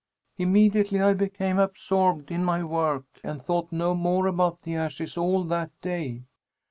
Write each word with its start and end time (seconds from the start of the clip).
Immediately 0.39 0.99
I 0.99 1.13
became 1.13 1.59
absorbed 1.59 2.31
in 2.31 2.43
my 2.43 2.63
work 2.63 3.05
and 3.23 3.39
thought 3.39 3.71
no 3.71 3.93
more 3.93 4.25
about 4.25 4.63
the 4.63 4.73
ashes 4.75 5.15
all 5.15 5.43
that 5.43 5.69
day. 5.81 6.23